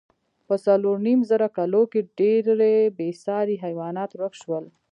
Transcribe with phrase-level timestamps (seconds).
[0.47, 4.65] په څلورو نیم زره کلو کې ډېری بېساري حیوانات ورک شول.